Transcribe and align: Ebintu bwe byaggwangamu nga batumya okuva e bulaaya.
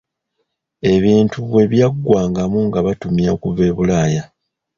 Ebintu 0.93 1.37
bwe 1.49 1.63
byaggwangamu 1.71 2.59
nga 2.67 2.79
batumya 2.85 3.29
okuva 3.35 3.61
e 3.69 3.71
bulaaya. 3.77 4.23